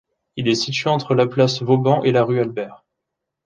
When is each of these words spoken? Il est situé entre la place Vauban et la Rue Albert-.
Il 0.35 0.47
est 0.47 0.55
situé 0.55 0.89
entre 0.89 1.13
la 1.13 1.27
place 1.27 1.61
Vauban 1.61 2.01
et 2.03 2.11
la 2.11 2.23
Rue 2.23 2.39
Albert-. 2.39 2.83